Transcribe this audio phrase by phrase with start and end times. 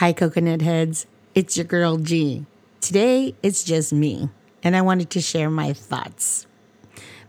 [0.00, 1.06] Hi, coconut heads.
[1.34, 2.44] It's your girl G.
[2.82, 4.28] Today, it's just me,
[4.62, 6.46] and I wanted to share my thoughts.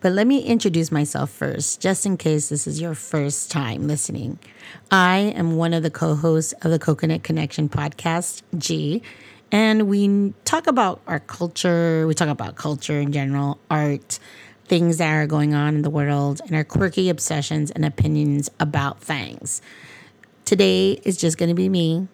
[0.01, 4.37] But let me introduce myself first, just in case this is your first time listening.
[4.91, 9.01] I am one of the co hosts of the Coconut Connection podcast, G,
[9.49, 14.19] and we talk about our culture, we talk about culture in general, art,
[14.65, 18.99] things that are going on in the world, and our quirky obsessions and opinions about
[18.99, 19.61] things.
[20.43, 22.09] Today is just going to be me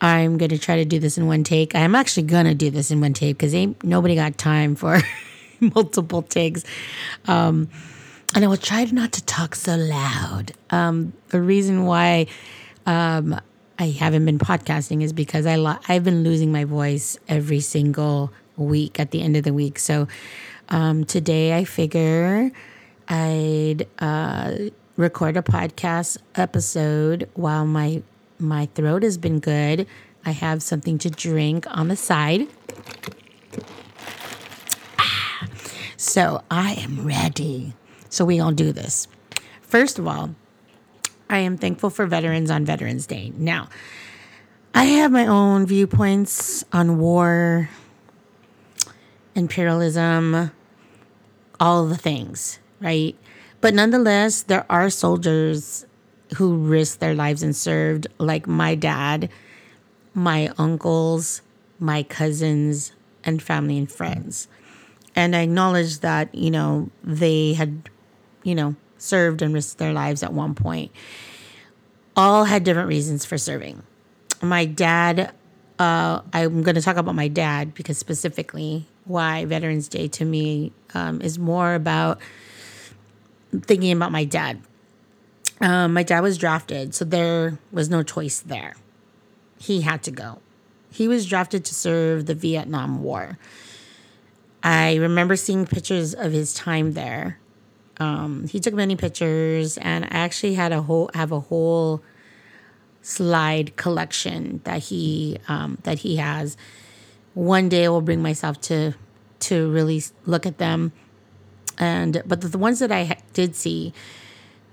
[0.00, 1.74] I'm going to try to do this in one take.
[1.74, 5.00] I'm actually going to do this in one take because nobody got time for
[5.60, 6.64] multiple takes.
[7.26, 7.68] Um,
[8.34, 10.52] and I will try not to talk so loud.
[10.70, 12.26] Um, the reason why
[12.86, 13.40] um,
[13.78, 18.32] I haven't been podcasting is because I lo- I've been losing my voice every single
[18.56, 19.78] week at the end of the week.
[19.78, 20.08] So
[20.68, 22.50] um, today I figure
[23.08, 24.52] I'd uh,
[24.96, 28.02] record a podcast episode while my
[28.38, 29.86] my throat has been good.
[30.24, 32.48] I have something to drink on the side.
[34.98, 35.46] Ah,
[35.96, 37.74] so I am ready.
[38.08, 39.08] So we all do this.
[39.62, 40.34] First of all,
[41.30, 43.32] I am thankful for veterans on Veterans Day.
[43.36, 43.68] Now,
[44.74, 47.68] I have my own viewpoints on war,
[49.34, 50.50] imperialism,
[51.60, 53.16] all the things, right?
[53.60, 55.84] But nonetheless, there are soldiers
[56.36, 59.30] who risked their lives and served, like my dad,
[60.14, 61.42] my uncles,
[61.78, 62.92] my cousins,
[63.24, 64.48] and family and friends.
[65.16, 67.88] And I acknowledge that, you know, they had,
[68.42, 70.92] you know, served and risked their lives at one point.
[72.16, 73.82] All had different reasons for serving.
[74.42, 75.32] My dad,
[75.78, 80.72] uh, I'm going to talk about my dad because specifically why Veterans Day to me
[80.94, 82.20] um, is more about
[83.62, 84.60] thinking about my dad
[85.60, 88.74] um, my dad was drafted, so there was no choice there.
[89.58, 90.40] He had to go.
[90.90, 93.38] He was drafted to serve the Vietnam War.
[94.62, 97.38] I remember seeing pictures of his time there.
[98.00, 102.02] Um, he took many pictures, and I actually had a whole have a whole
[103.02, 106.56] slide collection that he um, that he has.
[107.34, 108.94] One day I will bring myself to
[109.40, 110.92] to really look at them,
[111.78, 113.92] and but the, the ones that I did see,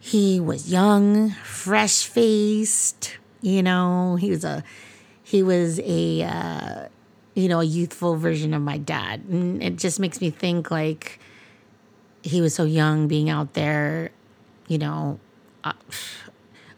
[0.06, 4.64] he was young, fresh faced, you know, he was a
[5.24, 6.88] he was a uh,
[7.34, 9.24] you know, a youthful version of my dad.
[9.28, 11.20] And it just makes me think like
[12.22, 14.12] he was so young being out there,
[14.68, 15.20] you know,
[15.64, 15.74] uh,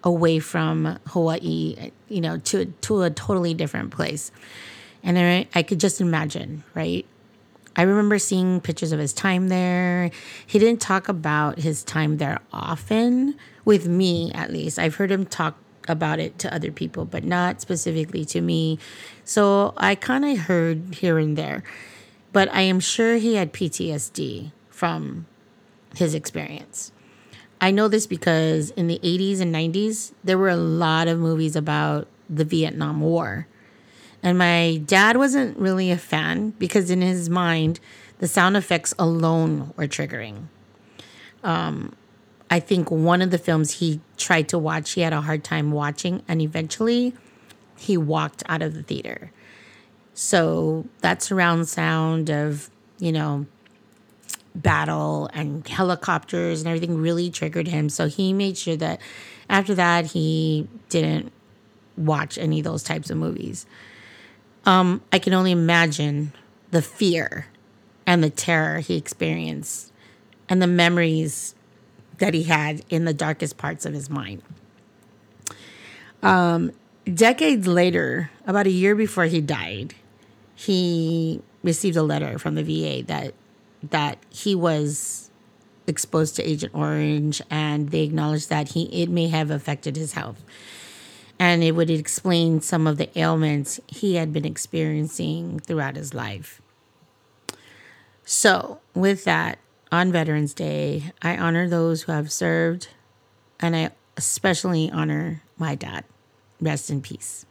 [0.06, 4.32] away from Hawaii, you know, to to a totally different place.
[5.04, 7.06] And I, I could just imagine, right?
[7.78, 10.10] I remember seeing pictures of his time there.
[10.46, 14.80] He didn't talk about his time there often, with me at least.
[14.80, 15.56] I've heard him talk
[15.88, 18.80] about it to other people, but not specifically to me.
[19.24, 21.64] So I kind of heard here and there.
[22.34, 25.28] But I am sure he had PTSD from
[25.96, 26.92] his experience.
[27.62, 31.56] I know this because in the 80s and 90s, there were a lot of movies
[31.56, 33.48] about the Vietnam War.
[34.24, 37.80] And my dad wasn't really a fan because, in his mind,
[38.20, 40.48] the sound effects alone were triggering.
[41.44, 41.96] Um,
[42.50, 45.72] I think one of the films he tried to watch, he had a hard time
[45.72, 47.14] watching, and eventually
[47.78, 49.32] he walked out of the theater.
[50.14, 53.46] So that surround sound of, you know,
[54.56, 57.90] battle and helicopters and everything really triggered him.
[57.90, 59.00] So he made sure that
[59.50, 61.32] after that, he didn't
[61.96, 63.68] watch any of those types of movies.
[64.68, 66.34] Um, I can only imagine
[66.72, 67.48] the fear
[68.06, 69.94] and the terror he experienced
[70.50, 71.56] and the memories
[72.18, 74.42] that he had in the darkest parts of his mind.
[76.22, 76.74] Um,
[77.06, 79.96] decades later, about a year before he died,
[80.54, 83.34] he received a letter from the VA that
[83.90, 85.32] that he was
[85.86, 90.44] exposed to Agent Orange, and they acknowledged that he it may have affected his health
[91.40, 96.62] and it would explain some of the ailments he had been experiencing throughout his life.
[98.26, 99.60] So, with that,
[99.92, 102.90] on Veterans Day, I honor those who have served,
[103.60, 106.04] and I especially honor my dad.
[106.60, 107.46] Rest in peace.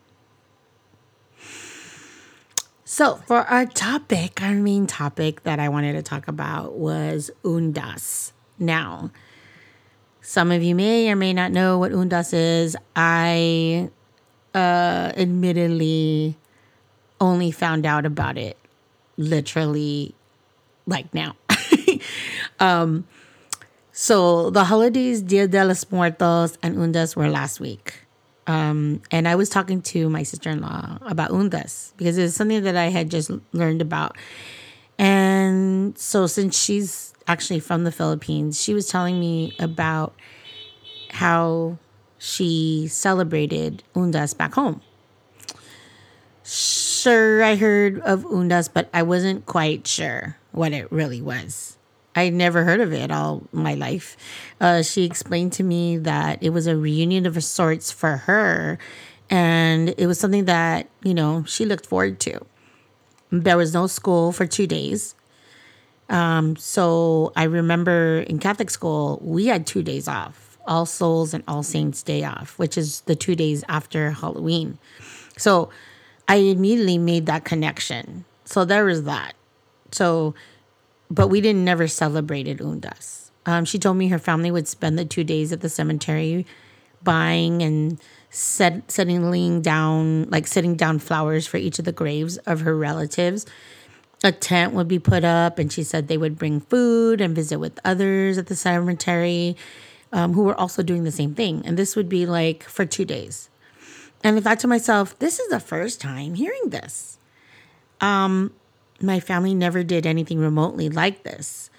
[2.85, 8.33] So, for our topic, our main topic that I wanted to talk about was Undas.
[8.59, 9.11] Now,
[10.27, 12.77] some of you may or may not know what Undas is.
[12.97, 13.89] I
[14.53, 16.37] uh, admittedly
[17.21, 18.59] only found out about it
[19.17, 20.17] literally
[20.85, 21.37] like now.
[22.61, 23.07] um,
[23.93, 27.95] so the holidays Dia de los Muertos and Undas were last week.
[28.49, 32.65] Um, and I was talking to my sister in law about undas because it's something
[32.65, 34.17] that I had just learned about.
[34.99, 40.15] And so, since she's actually from the Philippines, she was telling me about
[41.11, 41.79] how
[42.19, 44.81] she celebrated undas back home.
[46.43, 51.77] Sure, I heard of undas, but I wasn't quite sure what it really was.
[52.15, 54.17] I'd never heard of it all my life.
[54.61, 58.79] Uh, she explained to me that it was a reunion of sorts for her,
[59.29, 62.41] and it was something that you know she looked forward to.
[63.31, 65.15] There was no school for two days.
[66.09, 71.43] Um, so I remember in Catholic school, we had two days off All Souls and
[71.49, 74.79] All Saints Day off, which is the two days after Halloween.
[75.37, 75.71] So
[76.29, 78.25] I immediately made that connection.
[78.45, 79.35] So there was that.
[79.93, 80.35] So,
[81.11, 83.31] but we didn't never celebrated Undas.
[83.45, 86.47] Um, she told me her family would spend the two days at the cemetery
[87.03, 88.01] buying and
[88.31, 93.47] set, settling down, like setting down flowers for each of the graves of her relatives.
[94.25, 97.59] A tent would be put up, and she said they would bring food and visit
[97.59, 99.57] with others at the cemetery
[100.13, 101.63] um, who were also doing the same thing.
[101.65, 103.51] And this would be like for two days.
[104.25, 107.19] And I thought to myself, this is the first time hearing this.
[108.01, 108.53] Um,
[109.01, 111.71] my family never did anything remotely like this.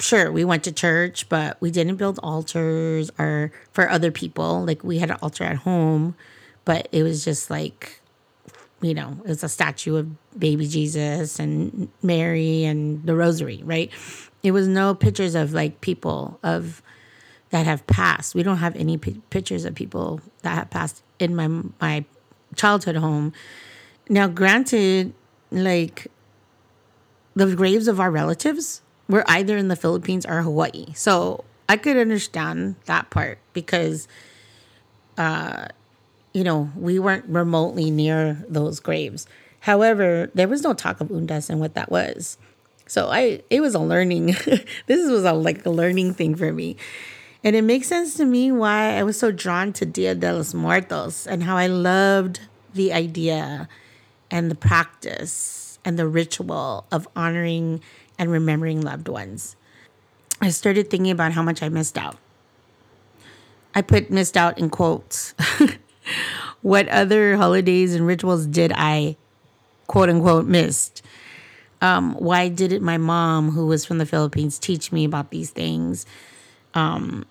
[0.00, 4.64] Sure, we went to church, but we didn't build altars or for other people.
[4.64, 6.16] Like we had an altar at home,
[6.64, 7.99] but it was just like,
[8.80, 13.90] you know, it was a statue of baby Jesus and Mary and the rosary, right?
[14.42, 16.82] It was no pictures of like people of
[17.50, 18.34] that have passed.
[18.34, 21.48] We don't have any p- pictures of people that have passed in my
[21.80, 22.04] my
[22.56, 23.32] childhood home.
[24.08, 25.12] Now, granted,
[25.50, 26.06] like
[27.34, 31.96] the graves of our relatives were either in the Philippines or Hawaii, so I could
[31.96, 34.08] understand that part because,
[35.18, 35.68] uh,
[36.32, 39.26] you know, we weren't remotely near those graves.
[39.60, 42.38] However, there was no talk of undas and what that was.
[42.86, 44.26] So I, it was a learning.
[44.86, 46.76] this was a like a learning thing for me.
[47.42, 50.52] And it makes sense to me why I was so drawn to Dia de los
[50.52, 52.40] Muertos and how I loved
[52.74, 53.68] the idea
[54.30, 57.80] and the practice and the ritual of honoring
[58.18, 59.56] and remembering loved ones.
[60.40, 62.16] I started thinking about how much I missed out.
[63.74, 65.34] I put missed out in quotes.
[66.62, 69.16] what other holidays and rituals did I
[69.86, 71.02] quote unquote missed?
[71.82, 76.04] Um, why didn't my mom, who was from the Philippines, teach me about these things?
[76.74, 77.24] Um,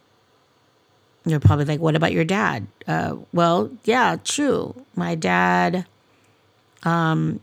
[1.26, 2.68] you're probably like, what about your dad?
[2.88, 4.74] Uh, well, yeah, true.
[4.96, 5.86] My dad,
[6.84, 7.40] um,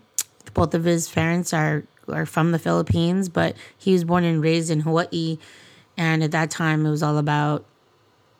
[0.54, 4.70] both of his parents are, are from the Philippines, but he was born and raised
[4.70, 5.38] in Hawaii.
[5.96, 7.64] And at that time, it was all about,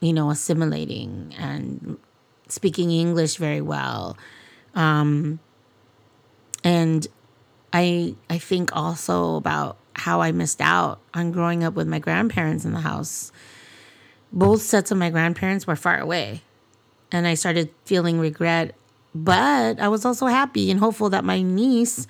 [0.01, 1.99] you know, assimilating and
[2.49, 4.17] speaking English very well.
[4.75, 5.41] Um,
[6.65, 7.07] and
[7.73, 12.65] I, I think also about how I missed out on growing up with my grandparents
[12.65, 13.33] in the house
[14.33, 16.43] both sets of my grandparents were far away.
[17.13, 18.75] And I started feeling regret.
[19.15, 22.07] But I was also happy and hopeful that my niece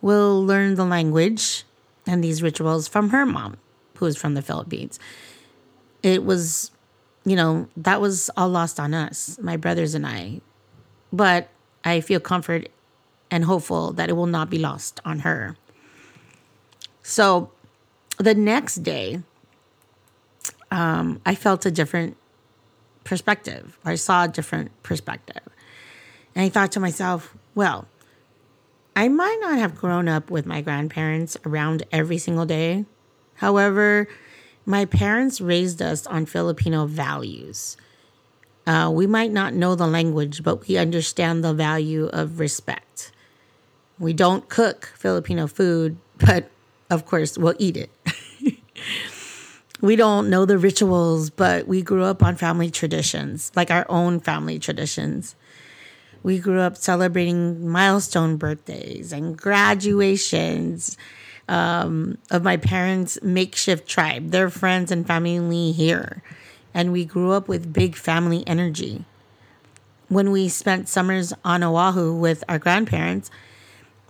[0.00, 1.64] will learn the language
[2.06, 3.56] and these rituals from her mom,
[3.96, 5.00] who is from the Philippines.
[6.04, 6.70] It was,
[7.28, 10.40] you know, that was all lost on us, my brothers and I.
[11.12, 11.48] But
[11.84, 12.68] I feel comfort
[13.30, 15.56] and hopeful that it will not be lost on her.
[17.02, 17.50] So
[18.18, 19.22] the next day,
[20.70, 22.16] um, I felt a different
[23.04, 23.78] perspective.
[23.84, 25.42] I saw a different perspective.
[26.34, 27.86] And I thought to myself, well,
[28.94, 32.84] I might not have grown up with my grandparents around every single day.
[33.34, 34.08] However,
[34.68, 37.78] my parents raised us on Filipino values.
[38.66, 43.10] Uh, we might not know the language, but we understand the value of respect.
[43.98, 46.50] We don't cook Filipino food, but
[46.90, 47.90] of course, we'll eat it.
[49.80, 54.20] we don't know the rituals, but we grew up on family traditions, like our own
[54.20, 55.34] family traditions.
[56.22, 60.98] We grew up celebrating milestone birthdays and graduations
[61.48, 66.22] um, of my parents' makeshift tribe, their friends and family here.
[66.74, 69.04] And we grew up with big family energy.
[70.08, 73.30] When we spent summers on Oahu with our grandparents,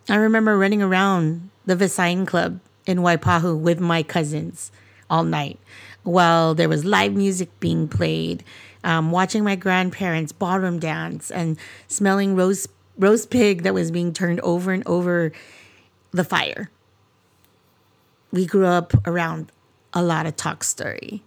[0.09, 4.71] I remember running around the Visayan Club in Waipahu with my cousins
[5.11, 5.59] all night
[6.03, 8.43] while there was live music being played,
[8.83, 14.41] um, watching my grandparents ballroom dance, and smelling roast roast pig that was being turned
[14.41, 15.33] over and over
[16.11, 16.71] the fire.
[18.31, 19.53] We grew up around
[19.93, 21.23] a lot of talk story.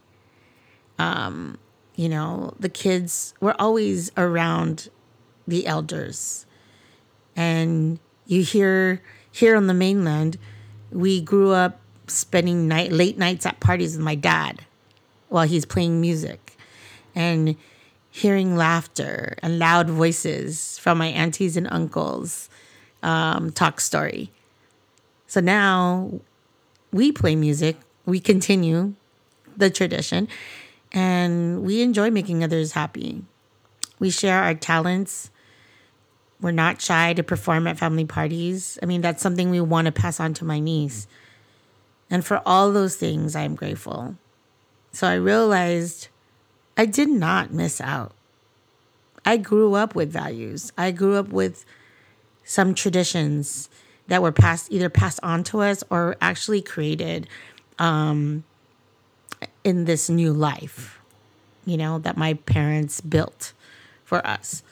[1.00, 1.58] Um,
[1.96, 4.89] you know, the kids were always around
[5.48, 6.46] the elders.
[7.36, 10.38] And you hear here on the mainland,
[10.91, 14.65] we grew up spending night late nights at parties with my dad
[15.29, 16.58] while he's playing music
[17.15, 17.55] and
[18.10, 22.50] hearing laughter and loud voices from my aunties and uncles
[23.01, 24.31] um, talk story.
[25.27, 26.20] So now
[26.91, 28.93] we play music, we continue
[29.55, 30.27] the tradition,
[30.91, 33.24] and we enjoy making others happy.
[34.00, 35.29] We share our talents.
[36.41, 38.79] We're not shy to perform at family parties.
[38.81, 41.07] I mean, that's something we want to pass on to my niece.
[42.10, 44.15] And for all those things, I am grateful.
[44.91, 46.10] So I realized
[46.75, 48.13] I did not miss out.
[49.24, 50.74] I grew up with values.
[50.77, 51.63] I grew up with
[52.43, 53.69] some traditions
[54.11, 57.29] that were passed either passed on to us or actually created
[57.79, 58.43] um,
[59.63, 60.99] in this new life,
[61.65, 63.53] you know, that my parents built
[64.03, 64.63] for us.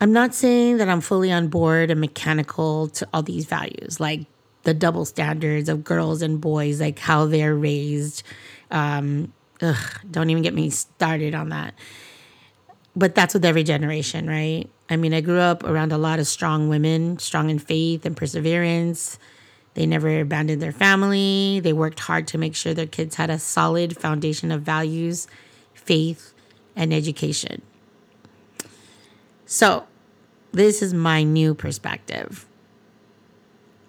[0.00, 4.26] I'm not saying that I'm fully on board and mechanical to all these values, like
[4.62, 8.22] the double standards of girls and boys, like how they're raised.
[8.70, 11.74] Um, ugh, don't even get me started on that.
[12.94, 14.68] But that's with every generation, right?
[14.90, 18.16] I mean, I grew up around a lot of strong women, strong in faith and
[18.16, 19.18] perseverance.
[19.74, 21.60] They never abandoned their family.
[21.60, 25.26] They worked hard to make sure their kids had a solid foundation of values,
[25.72, 26.34] faith,
[26.76, 27.62] and education.
[29.46, 29.86] So,
[30.52, 32.46] this is my new perspective.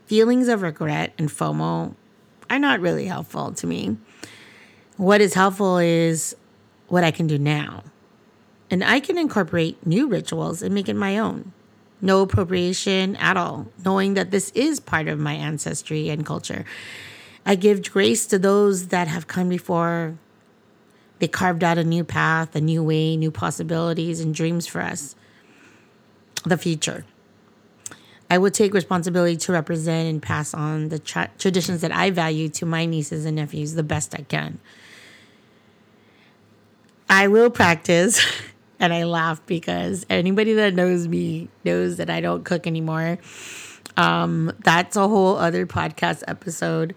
[0.06, 1.96] Feelings of regret and FOMO
[2.50, 3.98] are not really helpful to me.
[4.96, 6.36] What is helpful is
[6.88, 7.84] what I can do now.
[8.74, 11.54] And I can incorporate new rituals and make it my own
[12.02, 16.66] no appropriation at all, knowing that this is part of my ancestry and culture.
[17.46, 20.18] I give grace to those that have come before.
[21.20, 25.16] They carved out a new path, a new way, new possibilities, and dreams for us.
[26.44, 27.06] The future.
[28.30, 32.50] I will take responsibility to represent and pass on the tra- traditions that I value
[32.50, 34.60] to my nieces and nephews the best I can.
[37.08, 38.20] I will practice
[38.80, 43.20] and I laugh because anybody that knows me knows that I don't cook anymore.
[43.98, 46.96] Um, that's a whole other podcast episode,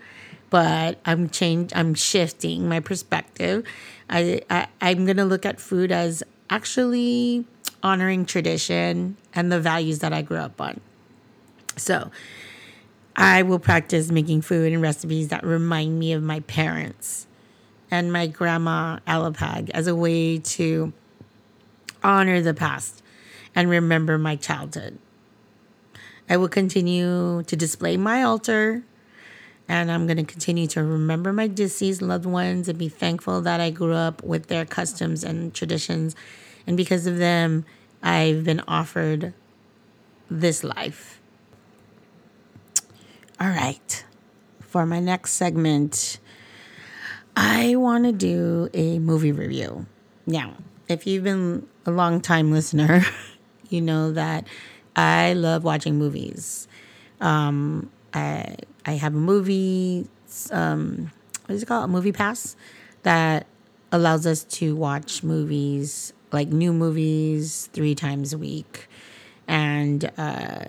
[0.50, 3.64] but I'm change I'm shifting my perspective.
[4.08, 7.44] I, I I'm gonna look at food as actually
[7.82, 10.80] honoring tradition and the values that I grew up on.
[11.76, 12.10] So
[13.14, 17.26] I will practice making food and recipes that remind me of my parents
[17.90, 20.92] and my grandma Alapag as a way to
[22.06, 23.02] honor the past
[23.54, 24.98] and remember my childhood.
[26.28, 28.84] I will continue to display my altar
[29.68, 33.60] and I'm going to continue to remember my deceased loved ones and be thankful that
[33.60, 36.14] I grew up with their customs and traditions.
[36.66, 37.64] And because of them,
[38.02, 39.34] I've been offered
[40.30, 41.20] this life.
[43.40, 44.04] All right.
[44.60, 46.20] For my next segment,
[47.36, 49.86] I want to do a movie review.
[50.26, 50.54] Now,
[50.88, 53.04] if you've been a long time listener,
[53.68, 54.46] you know that
[54.94, 56.68] I love watching movies.
[57.20, 60.08] Um, I I have a movie.
[60.50, 61.10] Um,
[61.46, 61.84] what is it called?
[61.84, 62.56] A movie pass
[63.02, 63.46] that
[63.92, 68.88] allows us to watch movies like new movies three times a week,
[69.46, 70.64] and uh,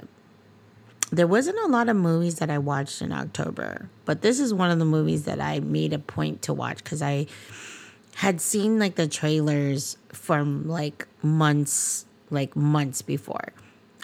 [1.12, 4.71] there wasn't a lot of movies that I watched in October, but this is one
[4.71, 7.27] of the movies that I made a point to watch because I
[8.17, 13.53] had seen like the trailers from like months, like months before.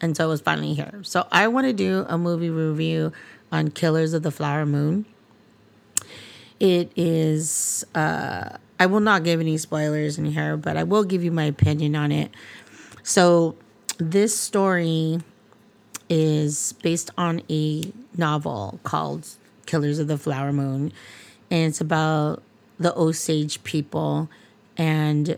[0.03, 0.99] And so it was finally here.
[1.01, 3.11] So I want to do a movie review
[3.51, 5.07] on Killers of the Flower Moon.
[6.59, 11.23] It is, uh, I will not give any spoilers in here, but I will give
[11.23, 12.29] you my opinion on it.
[13.01, 13.55] So
[13.97, 15.21] this story
[16.07, 19.27] is based on a novel called
[19.65, 20.93] Killers of the Flower Moon.
[21.49, 22.43] And it's about
[22.83, 24.29] the Osage people
[24.77, 25.37] and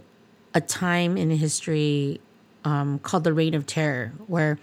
[0.53, 2.19] a time in history
[2.63, 4.57] um, called the Reign of Terror, where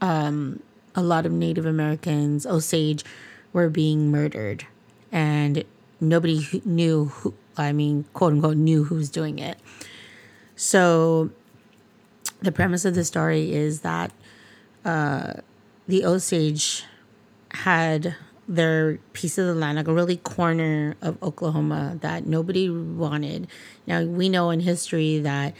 [0.00, 0.62] um,
[0.94, 3.04] a lot of Native Americans, Osage,
[3.52, 4.66] were being murdered,
[5.10, 5.64] and
[6.00, 7.34] nobody knew who.
[7.54, 9.58] I mean, quote unquote, knew who's doing it.
[10.56, 11.30] So,
[12.40, 14.10] the premise of the story is that
[14.86, 15.34] uh,
[15.86, 16.84] the Osage
[17.50, 18.16] had
[18.54, 23.48] their piece of the land, like a really corner of Oklahoma that nobody wanted.
[23.86, 25.54] Now, we know in history that,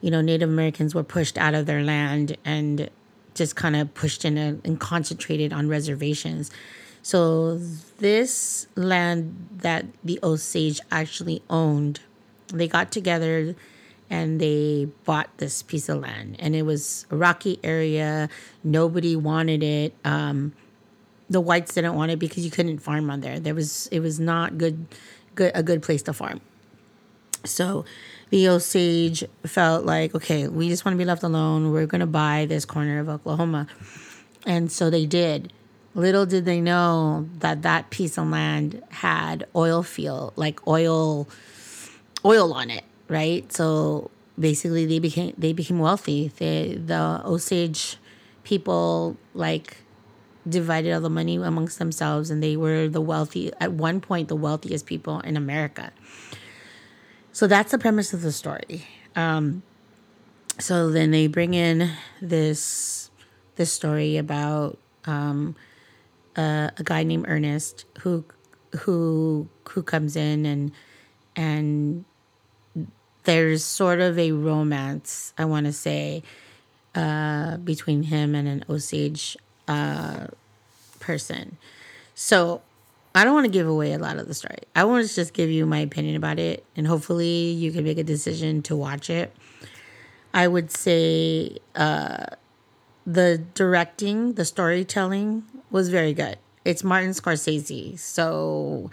[0.00, 2.90] you know, Native Americans were pushed out of their land and
[3.34, 6.50] just kind of pushed in a, and concentrated on reservations.
[7.02, 7.58] So,
[7.98, 12.00] this land that the Osage actually owned
[12.52, 13.54] they got together
[14.10, 18.28] and they bought this piece of land and it was a rocky area
[18.62, 20.52] nobody wanted it um,
[21.32, 23.40] the whites didn't want it because you couldn't farm on there.
[23.40, 24.86] There was it was not good
[25.34, 26.40] good a good place to farm.
[27.44, 27.84] So
[28.30, 31.72] the osage felt like okay we just want to be left alone.
[31.72, 33.66] We're to buy this corner of oklahoma.
[34.46, 35.52] And so they did.
[35.94, 41.28] Little did they know that that piece of land had oil field like oil
[42.24, 43.52] oil on it right?
[43.52, 46.32] So basically, they became they became wealthy.
[46.38, 47.98] They, the Osage
[48.42, 49.76] people like
[50.48, 54.36] divided all the money amongst themselves, and they were the wealthy at one point the
[54.36, 55.92] wealthiest people in America.
[57.32, 58.86] So that's the premise of the story.
[59.16, 59.62] Um,
[60.58, 63.10] so then they bring in this
[63.56, 65.54] this story about um,
[66.36, 68.24] a, a guy named Ernest who
[68.80, 70.72] who who comes in and
[71.36, 72.04] and
[73.24, 76.22] there's sort of a romance, I want to say,
[76.94, 79.36] uh, between him and an Osage
[79.68, 80.26] uh,
[81.00, 81.56] person.
[82.14, 82.62] So
[83.14, 84.58] I don't want to give away a lot of the story.
[84.74, 87.98] I want to just give you my opinion about it, and hopefully you can make
[87.98, 89.34] a decision to watch it.
[90.32, 92.26] I would say uh,
[93.06, 96.38] the directing, the storytelling was very good.
[96.64, 98.90] It's Martin Scorsese, so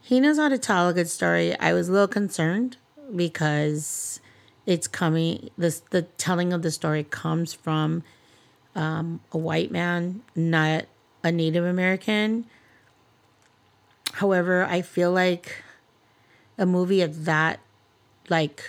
[0.00, 1.58] he knows how to tell a good story.
[1.58, 2.78] I was a little concerned
[3.14, 4.20] because
[4.64, 8.02] it's coming this the telling of the story comes from
[8.76, 10.84] um, a white man not
[11.24, 12.44] a native american
[14.14, 15.62] however i feel like
[16.58, 17.58] a movie of that
[18.28, 18.62] like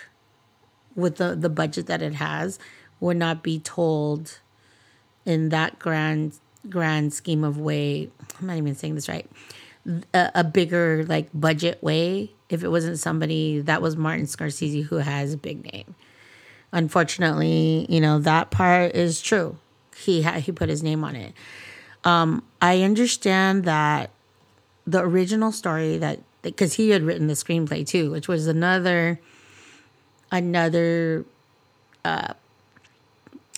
[0.96, 2.58] with the the budget that it has
[3.00, 4.40] would not be told
[5.26, 8.10] in that grand grand scheme of way
[8.40, 9.30] i'm not even saying this right
[10.14, 14.98] a, a bigger like budget way if it wasn't somebody that was Martin Scorsese who
[14.98, 15.96] has a big name.
[16.72, 19.58] Unfortunately, you know, that part is true.
[19.98, 21.34] He had he put his name on it.
[22.04, 24.12] Um, I understand that
[24.86, 29.20] the original story that because he had written the screenplay too, which was another
[30.32, 31.26] another
[32.06, 32.34] uh,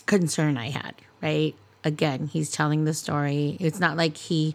[0.06, 0.94] concern I had.
[1.22, 3.56] Right, again, he's telling the story.
[3.60, 4.54] It's not like he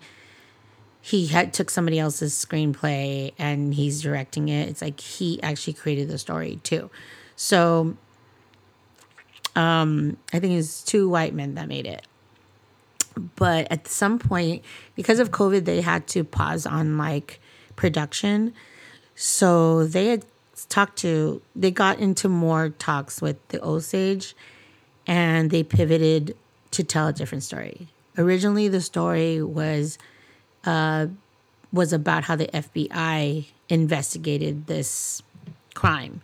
[1.02, 4.67] he had took somebody else's screenplay and he's directing it.
[4.69, 6.89] It's like he actually created the story too.
[7.36, 7.95] So
[9.55, 12.05] um I think it's two white men that made it.
[13.35, 14.63] But at some point,
[14.95, 17.39] because of COVID, they had to pause on like
[17.75, 18.53] production.
[19.15, 20.25] So they had
[20.69, 24.35] talked to they got into more talks with the Osage
[25.05, 26.35] and they pivoted
[26.71, 27.87] to tell a different story.
[28.17, 29.97] Originally the story was
[30.65, 31.07] uh,
[31.71, 35.21] was about how the FBI investigated this
[35.73, 36.21] crime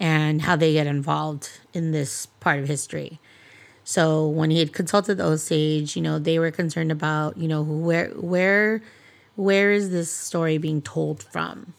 [0.00, 3.18] and how they get involved in this part of history.
[3.84, 7.62] So when he had consulted the Osage, you know, they were concerned about, you know,
[7.62, 8.82] where where
[9.36, 11.72] where is this story being told from?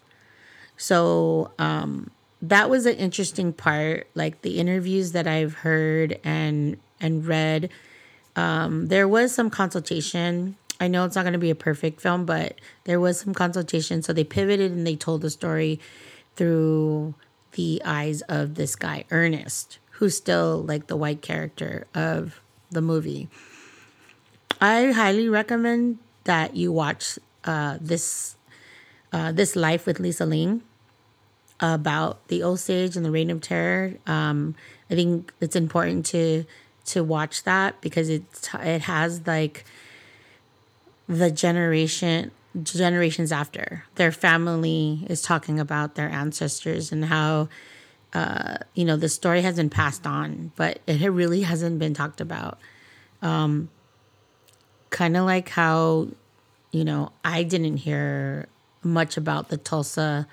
[0.76, 2.10] So um,
[2.42, 4.08] that was an interesting part.
[4.16, 7.70] Like the interviews that I've heard and and read,
[8.36, 12.26] um, there was some consultation I know it's not going to be a perfect film,
[12.26, 12.56] but
[12.86, 14.02] there was some consultation.
[14.02, 15.80] So they pivoted and they told the story
[16.36, 17.16] through
[17.54, 23.30] the eyes of this guy, Ernest, who's still like the white character of the movie.
[24.62, 28.36] I highly recommend that you watch uh, this
[29.12, 30.62] uh, this life with Lisa Ling
[31.60, 33.96] about the Osage and the Reign of Terror.
[34.06, 34.56] Um,
[34.90, 36.46] I think it's important to
[36.86, 38.24] to watch that because it
[38.62, 39.66] it has like
[41.08, 42.32] the generation
[42.64, 43.86] generations after.
[43.96, 47.50] Their family is talking about their ancestors and how
[48.14, 52.22] uh, you know the story has been passed on but it really hasn't been talked
[52.22, 52.58] about.
[53.22, 53.70] Um,
[54.90, 56.08] kind of like how
[56.72, 58.48] you know i didn't hear
[58.82, 60.26] much about the tulsa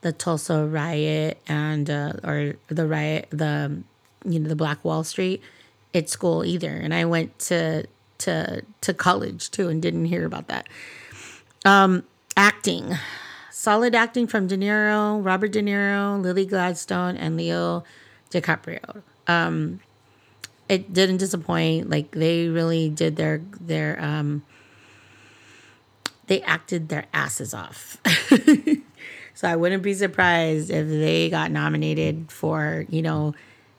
[0.00, 3.82] the tulsa riot and uh, or the riot the
[4.24, 5.42] you know the black wall street
[5.94, 6.70] at school either.
[6.70, 7.86] And i went to
[8.18, 10.68] to to college too and didn't hear about that.
[11.68, 12.04] Um,
[12.34, 12.96] acting,
[13.50, 17.84] solid acting from De Niro, Robert De Niro, Lily Gladstone, and Leo
[18.30, 19.02] DiCaprio.
[19.26, 19.80] Um,
[20.70, 21.90] it didn't disappoint.
[21.90, 24.44] Like they really did their their um,
[26.26, 27.98] they acted their asses off.
[29.34, 33.34] so I wouldn't be surprised if they got nominated for you know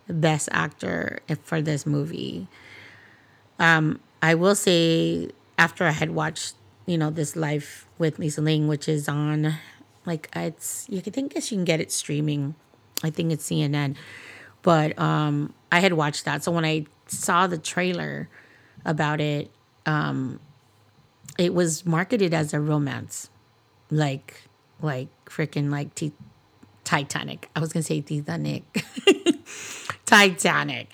[0.07, 2.47] best actor for this movie.
[3.57, 6.53] Um, I will say after I had watched,
[6.89, 9.53] you know, this life with Lisa Ling, which is on
[10.05, 12.55] Like it's you can think guess you can get it streaming.
[13.03, 13.95] I think it's CNN.
[14.63, 16.43] But um I had watched that.
[16.43, 18.27] So when I saw the trailer
[18.85, 19.51] about it,
[19.85, 20.39] um
[21.37, 23.29] it was marketed as a romance.
[23.91, 24.41] Like
[24.81, 26.11] like freaking like t-
[26.83, 27.49] Titanic.
[27.55, 28.83] I was to say Titanic.
[30.07, 30.89] Titanic.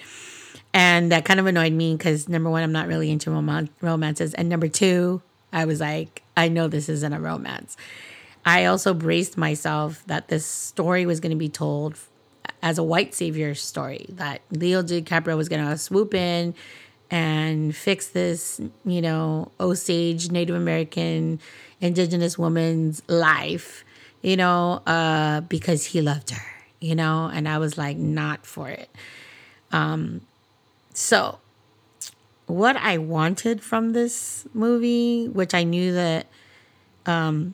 [0.73, 4.33] And that kind of annoyed me because number one, I'm not really into rom- romances.
[4.33, 5.21] And number two,
[5.55, 7.77] I was like, I know this isn't a romance.
[8.45, 11.97] I also braced myself that this story was going to be told
[12.61, 16.53] as a white savior story, that Leo DiCaprio was going to swoop in
[17.11, 21.39] and fix this, you know, Osage Native American
[21.79, 23.85] indigenous woman's life,
[24.21, 26.45] you know, uh, because he loved her,
[26.79, 28.89] you know, and I was like, not for it.
[29.71, 30.21] Um,
[30.93, 31.39] so,
[32.47, 36.27] what I wanted from this movie, which I knew that
[37.05, 37.53] um,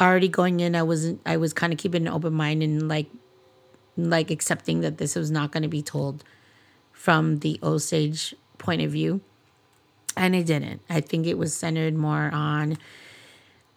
[0.00, 1.20] already going in, I wasn't.
[1.26, 3.08] I was kind of keeping an open mind and like,
[3.96, 6.24] like accepting that this was not going to be told
[6.92, 9.20] from the Osage point of view,
[10.16, 10.80] and it didn't.
[10.88, 12.78] I think it was centered more on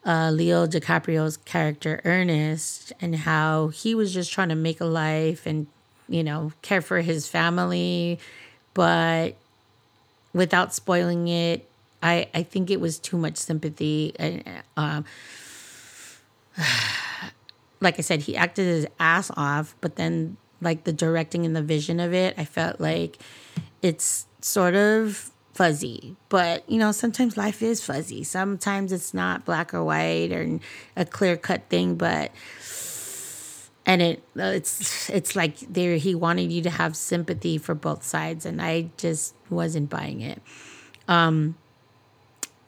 [0.05, 5.45] uh, Leo DiCaprio's character Ernest and how he was just trying to make a life
[5.45, 5.67] and
[6.09, 8.19] you know, care for his family,
[8.73, 9.35] but
[10.33, 11.69] without spoiling it,
[12.01, 14.15] I, I think it was too much sympathy.
[14.77, 15.05] Um,
[17.81, 21.61] like I said, he acted his ass off, but then like the directing and the
[21.61, 23.17] vision of it, I felt like
[23.81, 26.15] it's sort of fuzzy.
[26.29, 28.23] But you know, sometimes life is fuzzy.
[28.23, 30.59] Sometimes it's not black or white or
[30.95, 32.31] a clear cut thing, but
[33.89, 38.45] and it it's it's like there he wanted you to have sympathy for both sides
[38.45, 40.41] and i just wasn't buying it.
[41.07, 41.57] Um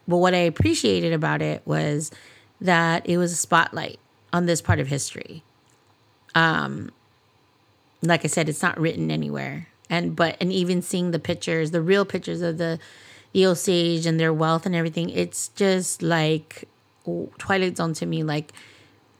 [0.08, 2.10] but what i appreciated about it was
[2.60, 4.00] that it was a spotlight
[4.32, 5.44] on this part of history.
[6.34, 6.90] Um
[8.02, 9.68] like i said it's not written anywhere.
[9.88, 12.80] And but and even seeing the pictures the real pictures of the
[13.32, 16.68] the osage and their wealth and everything it's just like
[17.38, 18.52] twilight zone to me like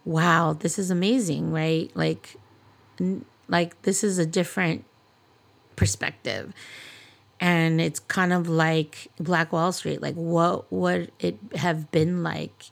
[0.04, 1.90] wow, this is amazing, right?
[1.94, 2.36] Like,
[3.48, 4.84] like this is a different
[5.76, 6.52] perspective.
[7.40, 10.00] And it's kind of like Black Wall Street.
[10.00, 12.66] Like, what would it have been like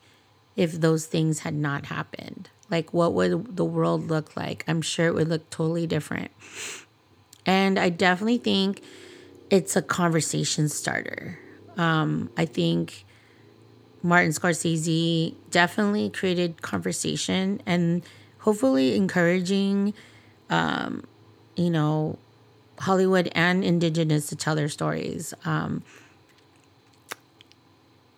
[0.55, 2.51] if those things had not happened?
[2.71, 4.65] Like, what would the world look like?
[4.69, 6.31] I'm sure it would look totally different.
[7.45, 8.83] And I definitely think
[9.51, 11.41] it's a conversation starter.
[11.77, 13.05] Um, I think
[14.03, 18.03] Martin Scorsese definitely created conversation and
[18.39, 19.95] hopefully encouraging,
[20.49, 21.05] um,
[21.57, 22.19] you know,
[22.79, 25.83] Hollywood and Indigenous to tell their stories, um,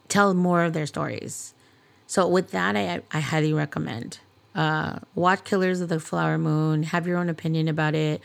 [0.08, 1.52] tell more of their stories.
[2.06, 4.20] So with that, I I highly recommend.
[4.54, 6.82] Uh, watch Killers of the Flower Moon.
[6.84, 8.20] Have your own opinion about it.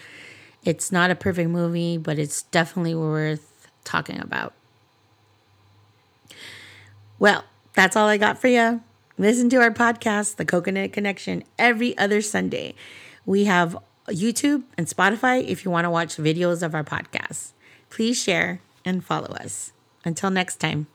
[0.63, 4.53] It's not a perfect movie, but it's definitely worth talking about.
[7.19, 8.81] Well, that's all I got for you.
[9.17, 12.75] Listen to our podcast, The Coconut Connection, every other Sunday.
[13.25, 13.75] We have
[14.07, 17.53] YouTube and Spotify if you want to watch videos of our podcast.
[17.89, 19.73] Please share and follow us.
[20.05, 20.87] Until next time,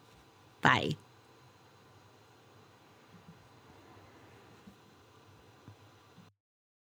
[0.61, 0.97] bye.